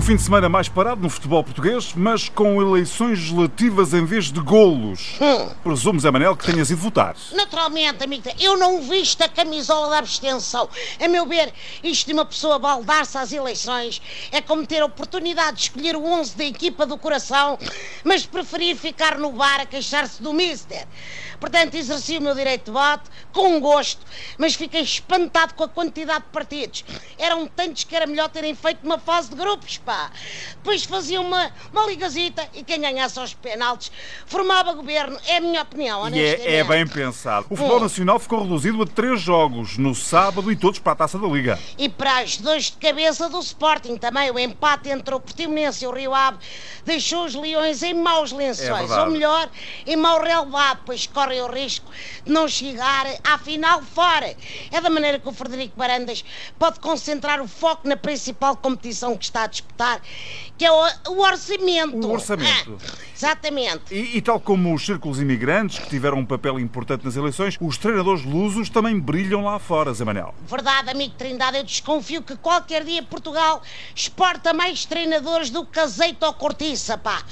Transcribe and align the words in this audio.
fim 0.00 0.16
de 0.16 0.22
semana 0.22 0.48
mais 0.48 0.68
parado 0.68 1.00
no 1.00 1.10
futebol 1.10 1.42
português, 1.42 1.92
mas 1.94 2.28
com 2.28 2.62
eleições 2.62 3.18
legislativas 3.18 3.92
em 3.92 4.04
vez 4.04 4.30
de 4.30 4.40
golos. 4.40 5.16
Hum. 5.20 5.50
Presumo, 5.62 6.00
Zé 6.00 6.10
Manel, 6.10 6.36
que 6.36 6.46
tenhas 6.46 6.70
ido 6.70 6.80
votar. 6.80 7.16
Naturalmente, 7.32 8.02
amiga, 8.02 8.32
eu 8.38 8.56
não 8.56 8.80
visto 8.82 9.22
a 9.22 9.28
camisola 9.28 9.90
da 9.90 9.98
abstenção. 9.98 10.68
A 11.00 11.08
meu 11.08 11.26
ver, 11.26 11.52
isto 11.82 12.06
de 12.06 12.12
uma 12.12 12.24
pessoa 12.24 12.58
baldar-se 12.58 13.18
às 13.18 13.32
eleições 13.32 14.00
é 14.30 14.40
como 14.40 14.66
ter 14.66 14.80
a 14.80 14.86
oportunidade 14.86 15.56
de 15.56 15.62
escolher 15.64 15.96
o 15.96 16.04
11 16.04 16.36
da 16.36 16.44
equipa 16.44 16.86
do 16.86 16.96
coração, 16.96 17.58
mas 18.04 18.24
preferir 18.24 18.76
ficar 18.76 19.18
no 19.18 19.32
bar 19.32 19.60
a 19.60 19.66
queixar-se 19.66 20.22
do 20.22 20.32
mister. 20.32 20.86
Portanto, 21.40 21.74
exerci 21.74 22.18
o 22.18 22.20
meu 22.20 22.34
direito 22.34 22.66
de 22.66 22.70
voto 22.70 23.10
com 23.32 23.58
gosto, 23.60 24.04
mas 24.36 24.54
fiquei 24.54 24.82
espantado 24.82 25.54
com 25.54 25.64
a 25.64 25.68
quantidade 25.68 26.24
de 26.24 26.30
partidos. 26.30 26.84
Eram 27.18 27.46
tantos 27.46 27.84
que 27.84 27.96
era 27.96 28.06
melhor 28.06 28.28
terem 28.28 28.54
feito 28.54 28.84
uma 28.84 28.98
fase 28.98 29.30
de 29.30 29.36
grupos, 29.36 29.78
pá. 29.90 30.10
Depois 30.56 30.84
faziam 30.84 31.24
uma, 31.24 31.50
uma 31.72 31.86
ligazita 31.86 32.46
e 32.54 32.62
quem 32.62 32.80
ganhasse 32.80 33.18
aos 33.18 33.34
penaltis 33.34 33.90
formava 34.26 34.72
governo. 34.72 35.18
É 35.26 35.38
a 35.38 35.40
minha 35.40 35.62
opinião, 35.62 36.00
E 36.04 36.06
honestamente. 36.06 36.46
é, 36.46 36.56
é 36.58 36.64
bem 36.64 36.86
pensado. 36.86 37.46
O 37.50 37.56
futebol 37.56 37.78
Hum. 37.78 37.82
nacional 37.82 38.18
ficou 38.20 38.42
reduzido 38.42 38.82
a 38.82 38.86
três 38.86 39.20
jogos, 39.20 39.78
no 39.78 39.94
sábado 39.94 40.52
e 40.52 40.56
todos 40.56 40.78
para 40.78 40.92
a 40.92 40.96
taça 40.96 41.18
da 41.18 41.26
Liga. 41.26 41.58
E 41.78 41.88
para 41.88 42.18
as 42.20 42.36
dores 42.36 42.64
de 42.66 42.72
cabeça 42.76 43.28
do 43.28 43.38
Sporting 43.40 43.96
também, 43.96 44.30
o 44.30 44.38
empate 44.38 44.90
entre 44.90 45.14
o 45.14 45.18
Portimonense 45.20 45.84
e 45.84 45.88
o 45.88 45.92
Rio 45.92 46.14
Ave 46.14 46.38
deixou 46.84 47.24
os 47.24 47.34
Leões 47.34 47.82
em 47.82 47.94
maus 47.94 48.32
É 48.32 48.36
lençóis, 48.36 48.68
verdade. 48.88 49.00
ou 49.00 49.10
melhor, 49.10 49.48
em 49.86 49.96
mau 49.96 50.20
relevado, 50.22 50.80
pois 50.86 51.06
correm 51.06 51.40
o 51.40 51.48
risco 51.50 51.90
de 52.24 52.30
não 52.30 52.46
chegar 52.46 53.06
à 53.24 53.38
final 53.38 53.82
fora. 53.82 54.36
É 54.70 54.80
da 54.80 54.90
maneira 54.90 55.18
que 55.18 55.28
o 55.28 55.32
Frederico 55.32 55.76
Barandas 55.76 56.22
pode 56.58 56.78
concentrar 56.80 57.40
o 57.40 57.48
foco 57.48 57.88
na 57.88 57.96
principal 57.96 58.56
competição 58.56 59.16
que 59.16 59.24
está 59.24 59.44
a 59.44 59.46
disputar, 59.46 59.79
que 60.56 60.64
é 60.64 60.70
o, 60.70 61.12
o 61.12 61.22
orçamento. 61.22 62.06
O 62.06 62.12
orçamento. 62.12 62.78
Ah, 62.78 62.94
exatamente. 63.16 63.94
E, 63.94 64.18
e 64.18 64.20
tal 64.20 64.38
como 64.38 64.74
os 64.74 64.84
círculos 64.84 65.20
imigrantes, 65.20 65.78
que 65.78 65.88
tiveram 65.88 66.18
um 66.18 66.26
papel 66.26 66.60
importante 66.60 67.04
nas 67.04 67.16
eleições, 67.16 67.56
os 67.60 67.78
treinadores 67.78 68.24
lusos 68.24 68.68
também 68.68 68.98
brilham 69.00 69.44
lá 69.44 69.58
fora, 69.58 69.92
Zé 69.94 70.04
Manel. 70.04 70.34
Verdade, 70.46 70.90
amigo 70.90 71.14
Trindade, 71.16 71.56
eu 71.56 71.64
desconfio 71.64 72.22
que 72.22 72.36
qualquer 72.36 72.84
dia 72.84 73.02
Portugal 73.02 73.62
exporta 73.94 74.52
mais 74.52 74.84
treinadores 74.84 75.48
do 75.48 75.64
que 75.64 75.80
azeite 75.80 76.24
ou 76.24 76.32
cortiça, 76.34 76.98
pá. 76.98 77.22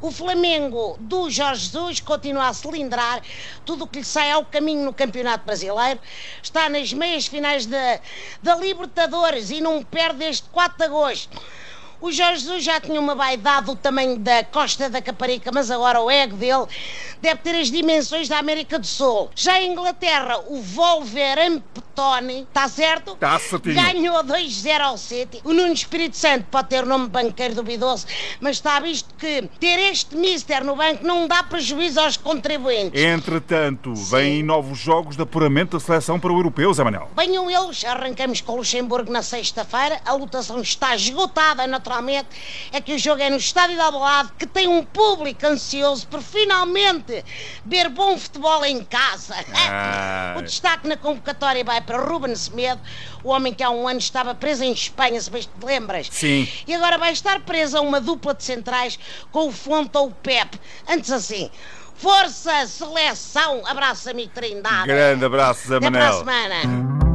O 0.00 0.12
Flamengo 0.12 0.96
do 1.00 1.28
Jorge 1.28 1.64
Jesus 1.64 1.98
continua 1.98 2.46
a 2.46 2.52
cilindrar 2.52 3.20
tudo 3.64 3.82
o 3.82 3.86
que 3.88 3.98
lhe 3.98 4.04
sai 4.04 4.30
ao 4.30 4.44
caminho 4.44 4.84
no 4.84 4.92
Campeonato 4.92 5.44
Brasileiro. 5.44 5.98
Está 6.40 6.68
nas 6.68 6.92
meias 6.92 7.26
finais 7.26 7.66
da, 7.66 7.98
da 8.40 8.54
Libertadores 8.54 9.50
e 9.50 9.60
não 9.60 9.82
perde 9.82 10.24
este 10.24 10.48
4 10.50 10.78
de 10.78 10.84
agosto. 10.84 11.42
O 12.00 12.12
Jorge 12.12 12.42
Jesus 12.42 12.62
já 12.62 12.80
tinha 12.80 13.00
uma 13.00 13.16
vaidade 13.16 13.66
do 13.66 13.74
tamanho 13.74 14.16
da 14.18 14.44
Costa 14.44 14.88
da 14.88 15.02
Caparica, 15.02 15.50
mas 15.52 15.68
agora 15.68 16.00
o 16.00 16.08
ego 16.08 16.36
dele 16.36 16.64
deve 17.20 17.40
ter 17.42 17.56
as 17.56 17.72
dimensões 17.72 18.28
da 18.28 18.38
América 18.38 18.78
do 18.78 18.86
Sul. 18.86 19.28
Já 19.34 19.60
em 19.60 19.72
Inglaterra, 19.72 20.38
o 20.46 20.62
Wolverhampton, 20.62 21.82
está 22.40 22.68
certo? 22.68 23.16
Tá 23.16 23.38
certinho. 23.38 23.74
Ganhou 23.74 24.22
2-0 24.24 24.80
ao 24.80 24.96
City. 24.98 25.40
O 25.44 25.52
Nuno 25.52 25.72
Espírito 25.72 26.16
Santo 26.16 26.46
pode 26.50 26.68
ter 26.68 26.84
nome 26.86 27.06
de 27.06 27.10
banqueiro 27.10 27.54
duvidoso, 27.54 28.06
mas 28.40 28.56
está 28.56 28.80
visto 28.80 29.14
que 29.14 29.48
ter 29.60 29.78
este 29.90 30.16
mister 30.16 30.64
no 30.64 30.76
banco 30.76 31.04
não 31.04 31.26
dá 31.26 31.42
prejuízo 31.42 32.00
aos 32.00 32.16
contribuintes. 32.16 33.00
Entretanto, 33.00 33.94
vêm 33.94 34.42
novos 34.42 34.78
jogos 34.78 35.16
de 35.16 35.22
apuramento 35.22 35.76
da 35.76 35.84
seleção 35.84 36.18
para 36.18 36.32
o 36.32 36.36
europeu, 36.36 36.72
Zé 36.72 36.84
Manel. 36.84 37.10
Venham 37.16 37.50
eles, 37.50 37.84
arrancamos 37.84 38.40
com 38.40 38.52
o 38.52 38.56
Luxemburgo 38.56 39.10
na 39.10 39.22
sexta-feira. 39.22 40.00
A 40.04 40.12
lotação 40.12 40.60
está 40.60 40.94
esgotada, 40.94 41.66
naturalmente. 41.66 42.28
É 42.72 42.80
que 42.80 42.94
o 42.94 42.98
jogo 42.98 43.22
é 43.22 43.30
no 43.30 43.36
Estádio 43.36 43.76
da 43.76 43.86
Alvalade, 43.86 44.30
que 44.38 44.46
tem 44.46 44.68
um 44.68 44.84
público 44.84 45.46
ansioso 45.46 46.06
por 46.08 46.22
finalmente 46.22 47.24
ver 47.64 47.88
bom 47.88 48.16
futebol 48.18 48.64
em 48.64 48.84
casa. 48.84 49.34
Ah. 49.70 50.34
O 50.38 50.42
destaque 50.42 50.88
na 50.88 50.96
convocatória 50.96 51.62
vai 51.62 51.80
para 51.88 52.04
Ruben 52.04 52.36
Semedo, 52.36 52.80
o 53.24 53.30
homem 53.30 53.54
que 53.54 53.62
há 53.62 53.70
um 53.70 53.88
ano 53.88 53.98
estava 53.98 54.34
preso 54.34 54.62
em 54.62 54.70
Espanha, 54.72 55.18
se 55.18 55.30
bem 55.30 55.40
te 55.40 55.48
lembras. 55.64 56.08
Sim. 56.12 56.46
E 56.66 56.74
agora 56.74 56.98
vai 56.98 57.12
estar 57.12 57.40
presa 57.40 57.80
uma 57.80 57.98
dupla 57.98 58.34
de 58.34 58.44
centrais 58.44 58.98
com 59.32 59.48
o 59.48 59.52
Fonte 59.52 59.96
ou 59.96 60.08
o 60.08 60.10
Pep. 60.10 60.60
Antes 60.86 61.10
assim. 61.10 61.50
Força, 61.94 62.64
seleção, 62.66 63.66
abraço 63.66 64.08
amigo 64.08 64.30
Trindade. 64.32 64.86
Grande 64.86 65.24
abraço, 65.24 65.66
Zé 65.66 65.78
Até 65.78 65.90
para 65.90 65.98
Manel. 65.98 66.14
a 66.14 66.18
semana. 66.18 67.07